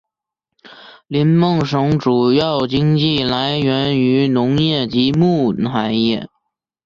[1.05, 6.27] 林梦省主要经济来源于农业及木材业。